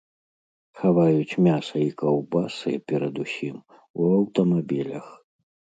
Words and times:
Хаваюць 0.83 1.39
мяса 1.47 1.75
і 1.89 1.91
каўбасы, 2.01 2.71
перадусім, 2.93 3.55
у 3.79 4.01
аўтамабілях. 4.19 5.07